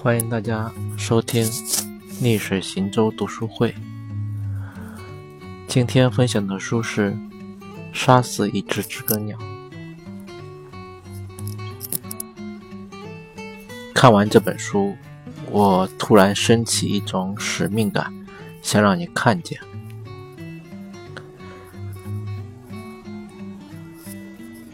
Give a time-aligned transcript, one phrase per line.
[0.00, 1.44] 欢迎大家收听
[2.20, 3.72] 《逆水行舟读书会》。
[5.66, 7.10] 今天分享的书是
[7.92, 9.36] 《杀死一只知更鸟》。
[13.92, 14.94] 看完这本书，
[15.50, 18.14] 我突然升起一种使命感，
[18.62, 19.58] 想让你看见。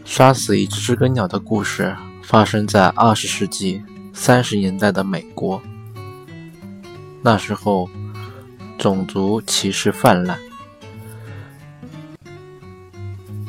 [0.05, 3.81] 杀死一只知更鸟的故事发生在二十世纪
[4.17, 5.61] 三十年代的美国。
[7.21, 7.89] 那时候，
[8.77, 10.39] 种族歧视泛滥，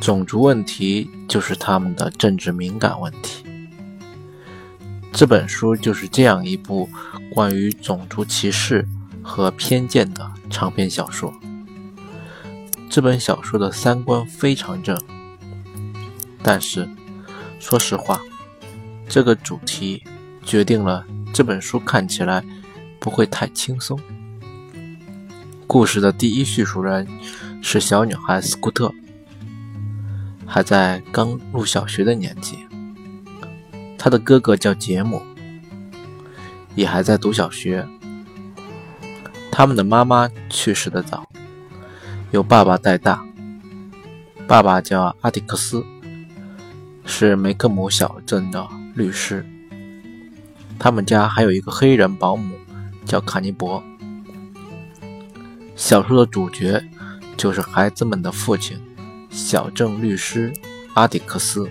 [0.01, 3.45] 种族问题就是他们的政治敏感问题。
[5.13, 6.91] 这本书就是这样一部
[7.33, 8.87] 关于种族歧视
[9.23, 11.33] 和偏见的长篇小说。
[12.91, 14.99] 这本小说的三观非常正，
[16.43, 16.89] 但是
[17.61, 18.21] 说实话，
[19.09, 20.03] 这个主题
[20.47, 22.43] 决定了这本书看起来
[23.01, 24.01] 不会太轻松。
[25.67, 27.07] 故事的第一叙述人
[27.61, 28.95] 是小女孩斯库特，
[30.47, 32.59] 还在刚入小学的年纪。
[33.99, 35.21] 他的哥哥叫杰姆，
[36.77, 37.85] 也还在读小学。
[39.51, 41.29] 他们的妈妈去世的早，
[42.31, 43.25] 由爸爸带大。
[44.47, 45.85] 爸爸叫阿迪克斯，
[47.05, 49.45] 是梅克姆小镇的律师。
[50.79, 52.57] 他们家还有一个黑人保姆，
[53.05, 53.83] 叫卡尼伯。
[55.75, 56.83] 小说的主角
[57.37, 58.81] 就是孩子们的父亲，
[59.31, 60.53] 小镇律师
[60.95, 61.69] 阿迪克斯。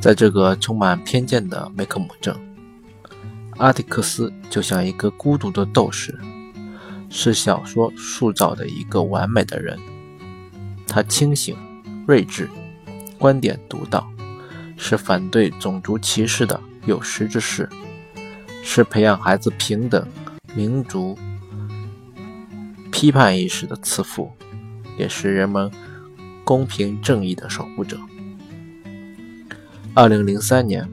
[0.00, 2.34] 在这个充满偏见的梅克姆镇，
[3.58, 6.18] 阿迪克斯就像一个孤独的斗士，
[7.08, 9.78] 是小说塑造的一个完美的人。
[10.88, 11.56] 他清醒、
[12.06, 12.50] 睿智，
[13.18, 14.10] 观点独到，
[14.76, 17.68] 是反对种族歧视的有识之士，
[18.62, 20.06] 是培养孩子平等、
[20.54, 21.16] 民族、
[22.90, 24.32] 批判意识的慈父，
[24.98, 25.70] 也是人们
[26.44, 27.98] 公平正义的守护者。
[29.94, 30.88] 二零零三年，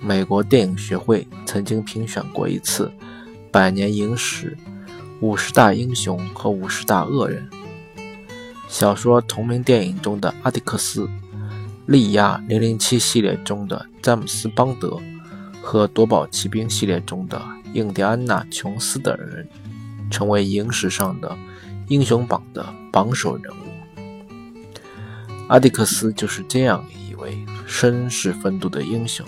[0.00, 2.92] 美国电影学会曾经评选过一次
[3.50, 4.56] 百年影史
[5.20, 7.48] 五十大英雄和五十大恶人。
[8.68, 11.08] 小说同名电影中的阿迪克斯、
[11.86, 15.00] 利亚零零七系列中的詹姆斯邦德
[15.64, 17.40] 和夺宝奇兵系列中的
[17.72, 19.48] 印第安纳琼斯等人，
[20.10, 21.36] 成为影史上的
[21.88, 23.56] 英雄榜的榜首人物。
[25.48, 27.44] 阿迪克斯就是这样一位。
[27.66, 29.26] 绅士风度的英雄，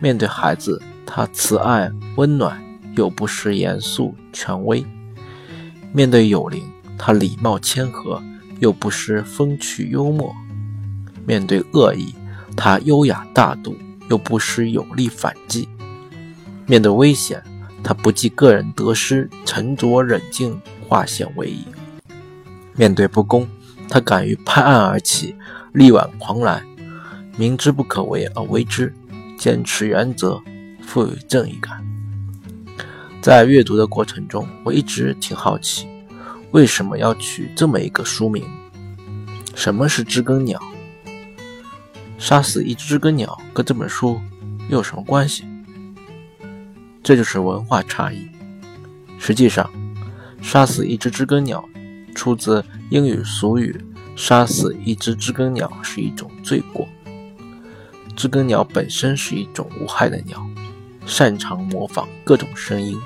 [0.00, 2.62] 面对孩子，他慈爱温暖，
[2.96, 4.82] 又不失严肃权威；
[5.92, 6.62] 面对友邻，
[6.96, 8.22] 他礼貌谦和，
[8.60, 10.32] 又不失风趣幽默；
[11.26, 12.14] 面对恶意，
[12.56, 13.76] 他优雅大度，
[14.08, 15.68] 又不失有力反击；
[16.66, 17.42] 面对危险，
[17.82, 21.64] 他不计个人得失，沉着冷静，化险为夷；
[22.74, 23.46] 面对不公，
[23.88, 25.34] 他敢于拍案而起，
[25.72, 26.64] 力挽狂澜。
[27.36, 28.94] 明知不可为而为之，
[29.36, 30.40] 坚持原则，
[30.80, 31.84] 富有正义感。
[33.20, 35.86] 在阅读的过程中，我一直挺好奇，
[36.52, 38.44] 为什么要取这么一个书名？
[39.54, 40.58] 什么是知更鸟？
[42.18, 44.20] 杀死一只知更鸟跟这本书
[44.68, 45.44] 又有什么关系？
[47.02, 48.28] 这就是文化差异。
[49.18, 49.70] 实际上，
[50.42, 51.64] 杀死一只知更鸟
[52.14, 53.78] 出自英语俗语
[54.16, 56.88] ：“杀死一只知更鸟是一种罪过。”
[58.16, 60.44] 知更鸟本身是一种无害的鸟，
[61.04, 62.98] 擅长模仿各种声音，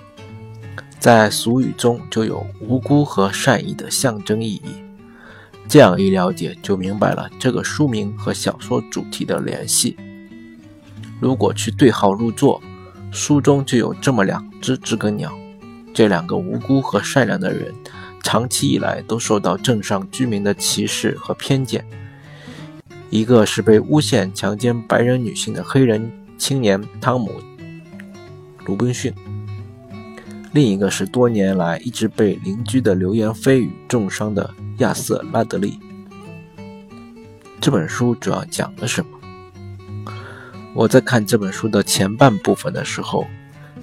[0.99, 4.90] 在俗语中就有无辜和善意的象征意义。
[5.69, 9.97] 这样一了解，就明白了这个书名和小说主题的联系。
[11.21, 12.61] 如果去对号入座，
[13.13, 15.33] 书中就有这么两只知更鸟，
[15.95, 17.75] 这两个无辜和善良的人，
[18.23, 21.85] 长期以来都受到镇上居民的歧视和偏见。
[23.11, 27.29] 一个是被诬陷强奸白人女性的黑人青年汤姆·
[28.67, 29.13] 鲁滨逊，
[30.53, 35.79] 另一个是多年来一直被邻居的流言蜚语重伤的亚瑟·拉德利。
[37.61, 40.13] 这本书主要讲了什么？
[40.75, 43.27] 我在看这本书的前半部分的时候，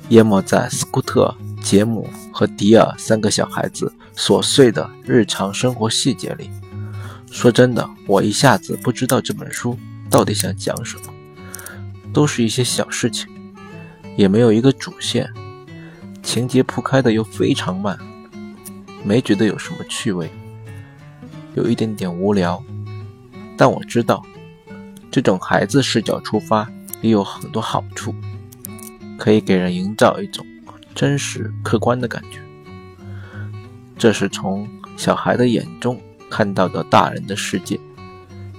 [0.10, 6.50] 淹没在斯库特、杰姆和迪尔三个小孩子琐碎的日常生活细节里。
[7.32, 9.78] 说真的，我一下子不知道这本书
[10.10, 11.14] 到底想讲什么，
[12.12, 13.28] 都是一些小事情，
[14.18, 15.32] 也没有一个主线，
[16.28, 17.98] 情节铺开的又非常慢，
[19.02, 20.30] 没觉得有什么趣味，
[21.56, 22.62] 有一点点无聊。
[23.56, 24.22] 但我知道，
[25.10, 26.70] 这种孩子视角出发
[27.02, 28.14] 也有很多好处。
[29.18, 30.46] 可以给人营造一种
[30.94, 32.42] 真实客观的感觉。
[33.98, 35.98] 这是从小孩的眼中
[36.30, 37.80] 看到的大人的世界，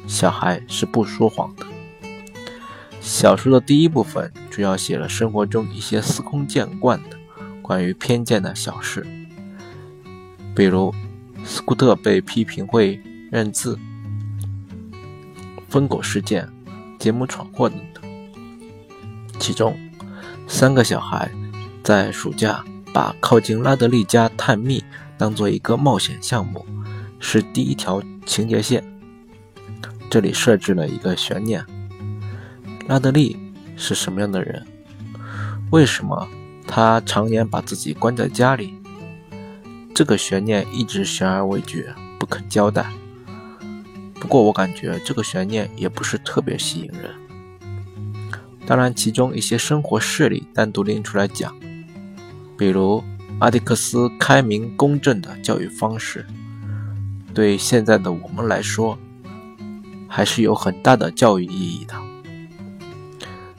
[0.07, 1.67] 小孩是不说谎的。
[3.03, 7.18] 小说的第一部分主要写了生活中一些司空见惯的
[7.69, 9.07] 关于偏见的小事，
[10.57, 10.91] 比如
[11.45, 12.99] 斯库特被批评会
[13.31, 13.79] 认字、
[15.69, 16.49] 疯狗事件、
[16.99, 18.03] 杰姆闯祸等等。
[19.39, 19.79] 其中，
[20.47, 21.31] 三个小孩
[21.85, 24.83] 在暑假把靠近拉德利家探秘。
[25.19, 26.65] 当做一个冒险项目，
[27.21, 28.83] 是第一条情节线。
[30.09, 31.63] 这里设置了一个悬念：
[32.87, 33.37] 拉德利
[33.77, 34.67] 是什么样的人？
[35.71, 36.27] 为什么
[36.69, 38.75] 他常年把自己关在家里？
[39.93, 42.87] 这个悬念一直悬而未决，不肯交代。
[44.21, 47.11] 不过我感觉这个悬念也不是特别吸引人。
[48.67, 51.53] 当然，其中一些生活事例单独拎出来讲，
[52.57, 53.03] 比如。
[53.41, 56.27] 阿迪克斯开明公正的教育方式，
[57.33, 58.99] 对现在的我们来说，
[60.09, 61.95] 还是有很大的教育意义的。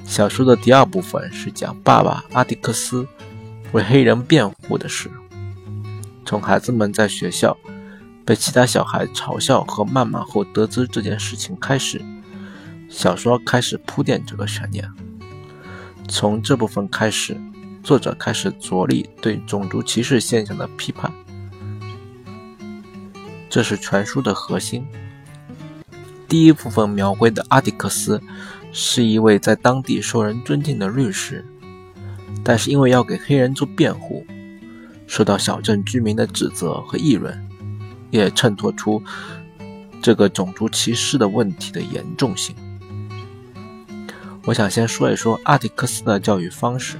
[0.09, 3.07] 小说的第二部分是讲爸爸阿迪克斯
[3.73, 5.07] 为黑人辩护的事。
[6.25, 7.55] 从孩子们在学校
[8.25, 12.01] 被其他小孩嘲笑和谩骂后得知这件事情开始，
[12.89, 14.91] 小说开始铺垫这个悬念。
[16.07, 17.37] 从这部分开始。
[17.81, 21.11] 作者开始着力对种族歧视现象的批判，
[23.49, 24.85] 这是全书的核心。
[26.27, 28.21] 第一部分描绘的阿迪克斯
[28.71, 31.45] 是一位在当地受人尊敬的律师，
[32.43, 34.25] 但是因为要给黑人做辩护，
[35.07, 37.47] 受到小镇居民的指责和议论，
[38.11, 39.01] 也衬托出
[40.01, 42.55] 这个种族歧视的问题的严重性。
[44.45, 46.97] 我想先说一说阿迪克斯的教育方式。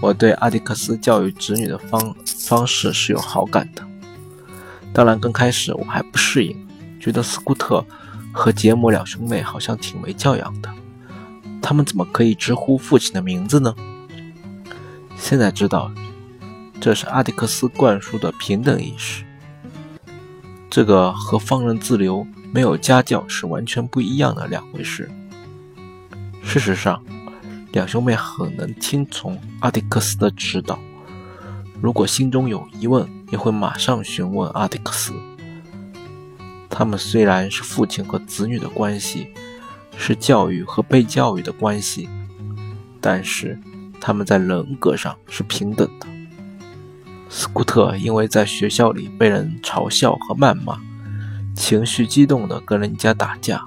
[0.00, 3.82] 我对阿迪克斯教育子女的方方式是有好感的。
[4.92, 6.68] 当然，刚开始我还不适应，
[7.00, 7.84] 觉得斯库特
[8.36, 10.70] 和杰姆两兄妹好像挺没教养的。
[11.62, 13.74] 他们怎么可以直呼父亲的名字呢？
[15.16, 15.90] 现在知道，
[16.78, 19.24] 这是阿迪克斯灌输的平等意识。
[20.68, 25.10] 这个和放任自流、没有家教是完全不一样的两回事。
[26.42, 27.02] 事实上。
[27.72, 30.78] 两兄妹很能听从阿迪克斯的指导，
[31.82, 35.12] 如果心中有疑问，也会马上询问阿迪克斯。
[36.78, 39.28] 他们虽然是父亲和子女的关系，
[39.96, 42.06] 是教育和被教育的关系，
[43.00, 43.58] 但是
[43.98, 46.06] 他们在人格上是平等的。
[47.30, 50.78] 斯库特因为在学校里被人嘲笑和谩骂，
[51.54, 53.64] 情绪激动地跟人家打架。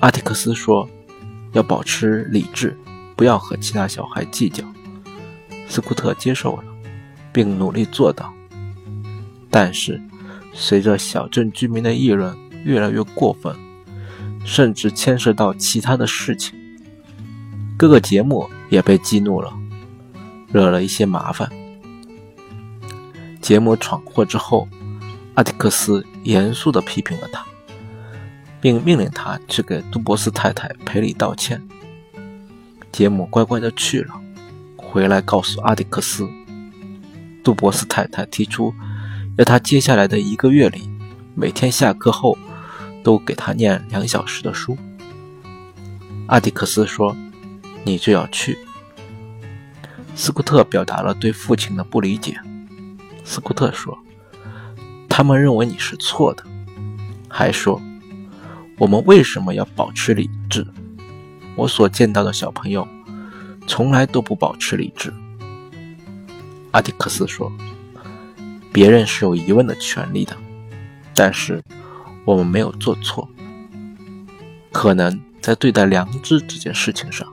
[0.00, 0.88] 阿迪克斯说。
[1.52, 2.76] 要保持理智，
[3.14, 4.64] 不要和其他小孩计较。
[5.68, 6.64] 斯库特接受了，
[7.32, 8.34] 并努力做到。
[9.52, 10.02] 但是，
[10.54, 12.34] 随着小镇居民的议论
[12.64, 13.54] 越来越过分，
[14.44, 16.54] 甚至牵涉到其他的事情，
[17.76, 19.52] 各个节目也被激怒了，
[20.52, 21.50] 惹了一些麻烦。
[23.42, 24.66] 节目闯祸之后，
[25.34, 27.44] 阿迪克斯严肃地批评了他。
[28.64, 31.60] 并命令他去给杜博斯太太赔礼道歉。
[32.90, 34.18] 杰姆乖乖的去了，
[34.74, 36.26] 回来告诉阿迪克斯，
[37.42, 38.72] 杜博斯太太提出
[39.36, 40.88] 要他接下来的一个月里，
[41.34, 42.38] 每天下课后
[43.02, 44.76] 都给他念两小时的书。
[46.28, 47.16] 阿迪克斯说
[47.84, 48.56] ：“你就要去。”
[50.14, 52.38] 斯库特表达了对父亲的不理解。
[53.24, 53.98] 斯库特说
[55.10, 56.44] ：“他们认为你是错的。”
[57.28, 57.80] 还说。
[58.76, 60.66] 我们为什么要保持理智？
[61.54, 62.86] 我所见到的小朋友
[63.68, 65.14] 从来都不保持理智。
[66.72, 67.52] 阿迪克斯说
[68.74, 70.36] ：“别人是有疑问的权利的，
[71.14, 71.62] 但是
[72.24, 73.28] 我们没有做错。
[74.72, 77.24] 可能在对待良知这件事情上，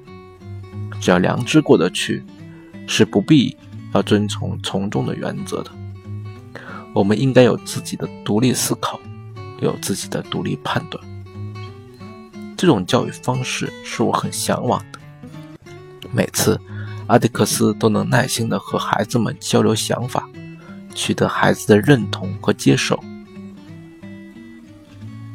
[1.01, 2.23] 只要良知过得去，
[2.87, 3.57] 是不必
[3.91, 5.71] 要遵从从众的原则的。
[6.93, 8.99] 我们应该有自己的独立思考，
[9.61, 11.03] 有自己的独立判断。”
[12.55, 14.99] 这种教育方式是我很向往的。
[16.11, 16.61] 每次，
[17.07, 20.29] 阿迪克斯都能耐心地和孩子们交流想法，
[20.93, 23.01] 取得孩子的认同和接受。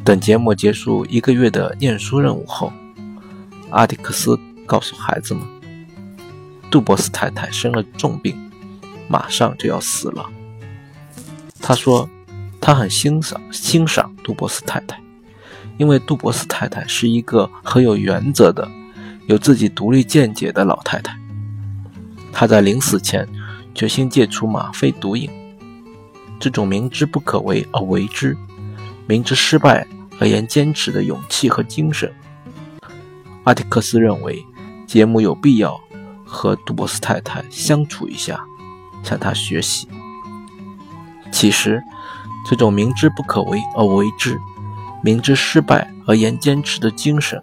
[0.05, 2.73] 等节目结束一个月的念书任务后，
[3.71, 5.45] 阿迪克斯告诉孩子们，
[6.71, 8.37] 杜博斯太太生了重病，
[9.09, 10.25] 马上就要死了。
[11.61, 12.09] 他说，
[12.61, 15.01] 他很欣赏欣赏杜博斯太太。
[15.79, 18.67] 因为杜博斯太太是一个很有原则的、
[19.27, 21.15] 有自己独立见解的老太太。
[22.33, 23.29] 她在临死前
[23.75, 25.29] 决心戒除吗啡毒瘾。
[26.39, 28.37] 这种明知不可为而为之，
[29.07, 29.87] 明知失败
[30.21, 32.13] 而言坚持的勇气和精神，
[33.45, 34.45] 阿提克斯认为
[34.87, 35.81] 杰姆有必要
[36.27, 38.45] 和杜博斯太太相处一下，
[39.03, 39.89] 向他学习。
[41.33, 41.83] 其实，
[42.49, 44.39] 这种明知不可为而为之，
[45.03, 47.41] 明知失败而言坚持的精神，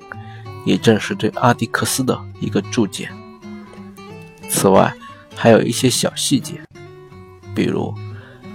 [0.66, 3.10] 也正是对阿迪克斯的一个注解。
[4.50, 4.94] 此外，
[5.36, 6.62] 还有一些小细节，
[7.56, 7.94] 比如。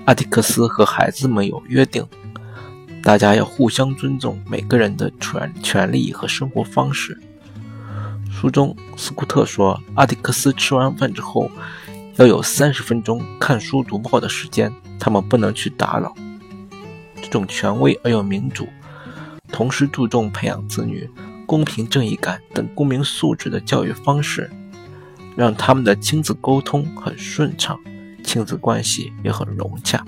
[0.09, 2.03] 阿迪克斯和孩子们有约定，
[3.03, 7.21] 大家要互相尊重每个人的权权利和生活方式。
[8.31, 11.51] 书中，斯库特说，阿迪克斯吃完饭之后
[12.17, 16.15] 要有三十分钟看书读报的时间，他们不能去打扰。
[17.21, 18.67] 这种权威而又民主，
[19.53, 21.07] 同时注重培养子女
[21.45, 24.51] 公平正义感等公民素质的教育方式，
[25.37, 27.79] 让他们的亲子沟通很顺畅。
[28.29, 30.05] 亲子关系也很融洽。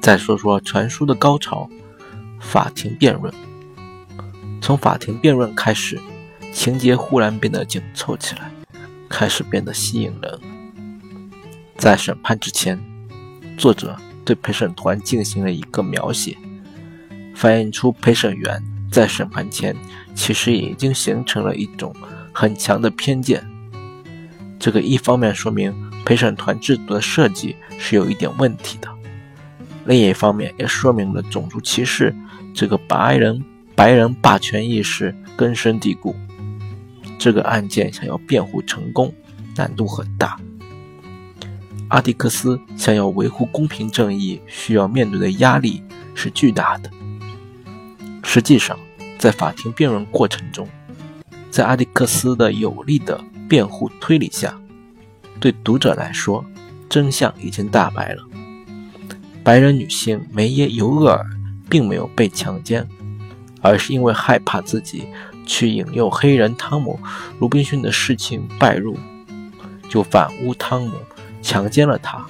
[0.00, 1.68] 再说说传书的高潮——
[2.40, 3.30] 法庭辩论。
[4.62, 6.00] 从法庭辩论开始，
[6.50, 8.50] 情节忽然变得紧凑起来，
[9.06, 10.40] 开始变得吸引人。
[11.76, 12.82] 在审判之前，
[13.58, 16.38] 作者对陪审团进行了一个描写，
[17.34, 19.76] 反映出陪审员在审判前
[20.14, 21.94] 其实已经形成了一种
[22.32, 23.46] 很强的偏见。
[24.58, 25.83] 这个一方面说明。
[26.04, 28.88] 陪审团制度的设计是有一点问题的，
[29.86, 32.14] 另一方面也说明了种族歧视
[32.52, 33.42] 这个白人
[33.74, 36.14] 白人霸权意识根深蒂固。
[37.18, 39.14] 这个案件想要辩护成功，
[39.56, 40.38] 难度很大。
[41.88, 45.82] 阿迪克斯想要维护公平正义，需要面对的压力
[46.14, 46.90] 是巨大的。
[48.22, 48.78] 实际上，
[49.16, 50.68] 在法庭辩论过程中，
[51.50, 54.58] 在阿迪克斯的有力的辩护推理下。
[55.40, 56.44] 对读者来说，
[56.88, 58.22] 真相已经大白了。
[59.42, 61.26] 白人女性梅耶尤厄尔
[61.68, 62.88] 并没有被强奸，
[63.60, 65.04] 而是因为害怕自己
[65.44, 66.98] 去引诱黑人汤姆·
[67.38, 68.96] 鲁滨逊的事情败露，
[69.90, 70.92] 就反诬汤姆
[71.42, 72.24] 强奸了她。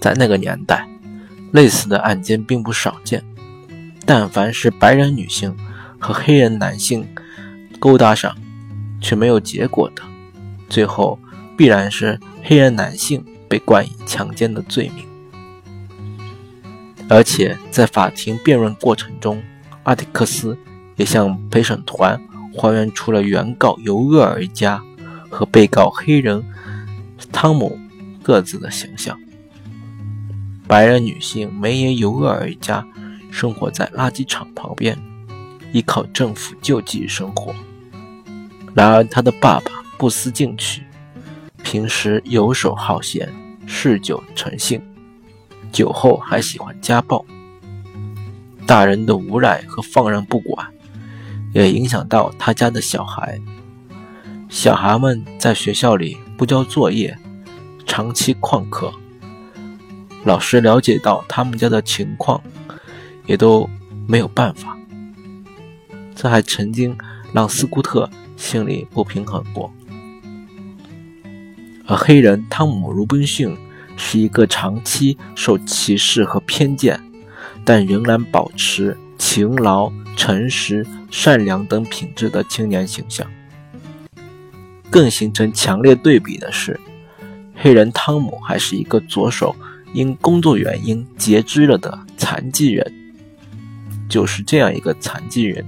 [0.00, 0.88] 在那个年代，
[1.52, 3.22] 类似的案件并不少见。
[4.06, 5.54] 但凡是白人女性
[5.98, 7.06] 和黑人男性
[7.78, 8.34] 勾搭上
[9.00, 10.02] 却没有结果的，
[10.70, 11.18] 最后。
[11.56, 15.06] 必然是黑人男性被冠以强奸的罪名，
[17.08, 19.42] 而且在法庭辩论过程中，
[19.84, 20.58] 阿迪克斯
[20.96, 22.20] 也向陪审团
[22.52, 24.82] 还原出了原告尤厄尔一家
[25.30, 26.44] 和被告黑人
[27.30, 27.78] 汤姆
[28.22, 29.18] 各自的形象。
[30.66, 32.86] 白人女性梅耶尤厄尔一家
[33.30, 34.98] 生活在垃圾场旁边，
[35.72, 37.54] 依靠政府救济生活。
[38.74, 40.82] 然而，他的爸爸不思进取。
[41.64, 43.32] 平时游手好闲，
[43.66, 44.80] 嗜酒成性，
[45.72, 47.24] 酒后还喜欢家暴。
[48.66, 50.68] 大人的无赖和放任不管，
[51.52, 53.40] 也影响到他家的小孩。
[54.48, 57.18] 小孩们在学校里不交作业，
[57.86, 58.92] 长期旷课。
[60.22, 62.40] 老师了解到他们家的情况，
[63.26, 63.68] 也都
[64.06, 64.78] 没有办法。
[66.14, 66.96] 这还曾经
[67.32, 69.72] 让斯库特心里不平衡过。
[71.86, 73.54] 而黑人汤姆·鲁滨逊
[73.96, 76.98] 是一个长期受歧视和偏见，
[77.64, 83.26] 但仍然保持勤劳、诚实、善良等品质的青年形象。
[84.90, 86.78] 更形成强烈对比的是，
[87.54, 89.54] 黑人汤姆还是一个左手
[89.92, 92.92] 因工作原因截肢了的残疾人。
[94.08, 95.66] 就是这样一个残疾人，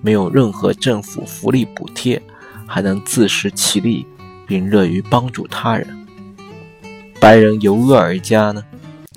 [0.00, 2.20] 没有任何政府福利补贴，
[2.66, 4.06] 还能自食其力。
[4.46, 6.06] 并乐于帮助他人。
[7.20, 8.62] 白人尤厄尔家呢，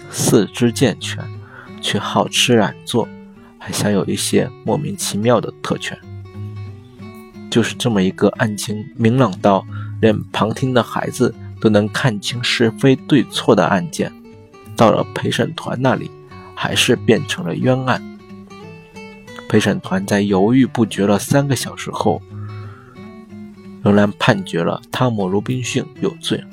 [0.10, 1.24] 四肢健全，
[1.82, 3.08] 却好吃懒做，
[3.58, 5.98] 还享有一些莫名其妙的特权。
[7.50, 9.66] 就是这么一个案情明朗到
[10.00, 14.12] 连旁听的孩子都能看清是非对错的案件，
[14.76, 16.10] 到了陪审团那里，
[16.56, 18.02] 还是变成了冤案。
[19.50, 22.22] 陪审团在犹豫不决了三个小时后。
[23.88, 26.44] 仍然判决了汤姆·鲁滨逊有罪。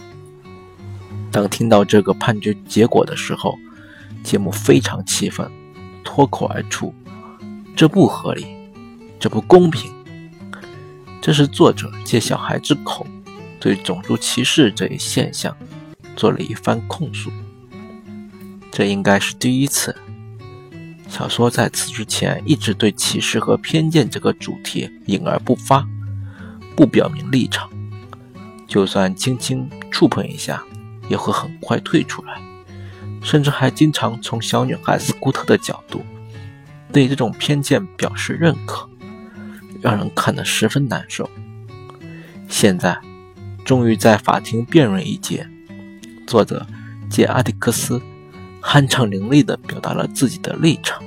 [1.33, 3.59] 当听到这个判决结果的时候，
[4.23, 5.51] 杰姆非常气愤，
[6.05, 6.95] 脱口而出
[7.75, 8.47] ：“这不合理，
[9.19, 9.93] 这不公平。”
[11.21, 13.05] 这是作者借小孩之口，
[13.59, 15.57] 对种族歧视这一现象
[16.15, 17.33] 做了一番控诉。
[18.71, 19.97] 这应该是第一次，
[21.09, 25.85] 小说在此之前一直对歧视和偏见这个主题隐而不发，
[26.77, 27.71] 不表明立场，
[28.67, 30.63] 就算轻轻触碰一下，
[31.09, 32.41] 也会很快退出来，
[33.23, 36.03] 甚至还经常从小女孩斯库特的角度
[36.93, 38.89] 对这种偏见表示认可，
[39.81, 41.29] 让人看得十分难受。
[42.49, 42.99] 现在，
[43.65, 45.49] 终于在法庭辩论一节，
[46.27, 46.67] 作者
[47.09, 48.01] 借阿迪克斯。
[48.67, 51.05] 酣畅淋漓地表达了自己的立场，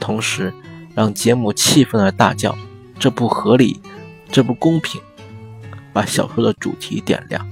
[0.00, 0.50] 同时
[0.94, 2.56] 让杰姆气愤地大叫
[2.98, 3.78] ：“这不合理，
[4.34, 5.00] 这不公平！”
[5.94, 7.48] 把小说的主题点亮。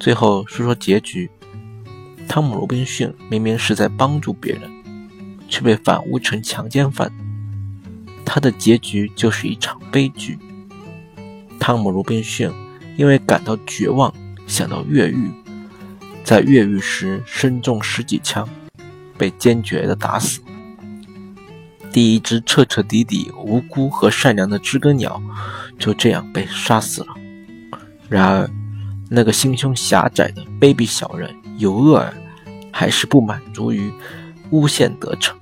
[0.00, 1.30] 最后说说结局：
[2.26, 4.62] 汤姆·罗宾逊明明是在帮助别人，
[5.48, 7.08] 却被反诬成强奸犯，
[8.24, 10.36] 他的结局就是一场悲剧。
[11.60, 12.50] 汤姆·罗宾逊
[12.96, 14.12] 因为感到绝望，
[14.48, 15.30] 想到越狱。
[16.24, 18.48] 在越狱时身中十几枪，
[19.16, 20.41] 被坚决的打死。
[21.92, 25.22] 第一只彻彻底底无辜和善良的知更鸟
[25.78, 27.08] 就这样被杀死了。
[28.08, 28.50] 然而，
[29.10, 32.14] 那个心胸狭窄的卑鄙小人尤厄尔
[32.72, 33.92] 还是不满足于
[34.50, 35.36] 诬陷得逞，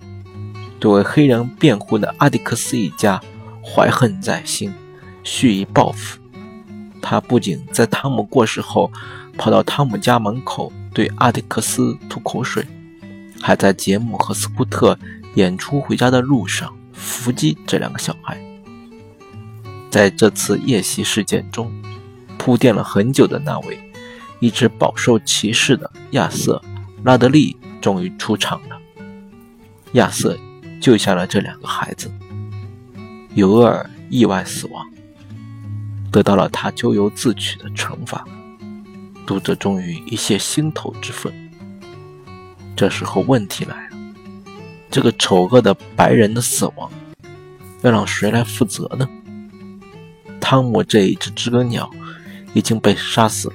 [0.79, 3.21] 对为黑人辩护的阿迪克斯一家
[3.65, 4.73] 怀恨在心，
[5.23, 6.19] 蓄意报复。
[7.01, 8.91] 他不仅在汤姆过世后。
[9.39, 12.67] 跑到汤姆家门口对阿迪克斯吐口水，
[13.41, 14.99] 还在杰姆和斯库特
[15.35, 18.39] 演出回家的路上伏击这两个小孩。
[19.91, 21.73] 在这次夜袭事件中，
[22.39, 23.79] 铺垫了很久的那位
[24.39, 26.63] 一直饱受歧视的亚瑟·
[27.05, 28.79] 拉德利终于出场了。
[29.93, 30.39] 亚瑟
[30.81, 32.11] 救下了这两个孩子，
[33.35, 34.87] 尤尔意外死亡，
[36.13, 38.25] 得到了他咎由自取的惩罚。
[39.27, 41.33] 读者终于一泄心头之愤。
[42.77, 43.97] 这时候问题来了：
[44.91, 46.91] 这个丑恶的白人的死亡，
[47.83, 49.09] 要让谁来负责呢？
[50.41, 51.89] 汤姆这一只知更鸟
[52.55, 53.55] 已经被杀死了，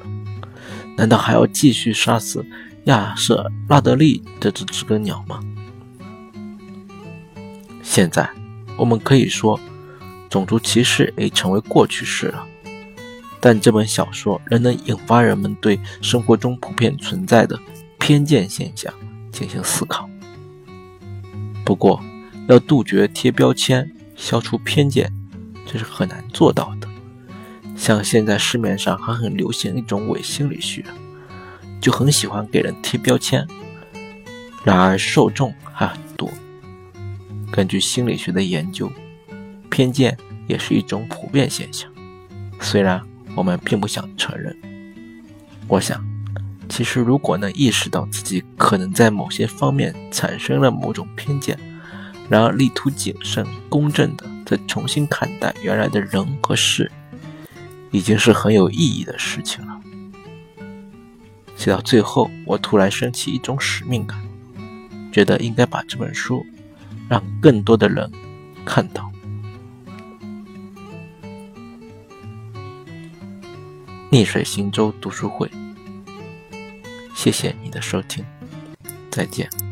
[0.96, 2.46] 难道还要继续杀死
[2.86, 5.42] 亚瑟·拉德利这只知更鸟吗？
[7.84, 8.30] 现在
[8.78, 9.60] 我们可以说，
[10.30, 12.48] 种族歧视已成为过去式了。
[13.42, 17.60] 但这本小说仍能引发人们对生活中普遍存在的
[18.00, 18.92] 偏见现象
[19.32, 20.10] 进行思考。
[21.66, 22.02] 不过，
[22.48, 25.12] 要杜绝贴标签、消除偏见，
[25.66, 26.88] 这是很难做到的。
[27.76, 30.86] 像现在市面上还很流行一种伪心理学，
[31.82, 33.46] 就很喜欢给人贴标签，
[34.64, 36.32] 然而受众还很多。
[37.52, 38.90] 根据心理学的研究，
[39.70, 40.16] 偏见
[40.48, 41.92] 也是一种普遍现象，
[42.62, 43.02] 虽然。
[43.36, 44.56] 我们并不想承认。
[45.68, 46.02] 我想，
[46.68, 51.58] 其实如果能意识到自己可能在某些方面产生了某种偏见，
[52.30, 56.92] 然而力图谨慎、公正的再重新看待原来的人和事，
[57.92, 59.80] 已经是很有意义的事情了。
[61.56, 64.20] 写到最后，我突然升起一种使命感，
[65.12, 66.46] 觉得应该把这本书
[67.08, 68.12] 让更多的人
[68.66, 69.10] 看到。
[74.10, 75.50] 逆水行舟读书会，
[77.16, 78.24] 谢谢你的收听，
[79.10, 79.65] 再见。